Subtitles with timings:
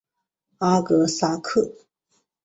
[0.57, 1.75] 阿格萨克。